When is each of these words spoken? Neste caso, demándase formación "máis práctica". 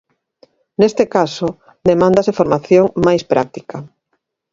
Neste 0.79 1.03
caso, 1.15 1.47
demándase 1.89 2.35
formación 2.39 2.85
"máis 3.05 3.23
práctica". 3.31 3.77